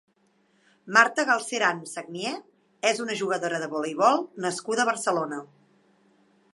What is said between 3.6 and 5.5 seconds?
de voleibol nascuda a Barcelona.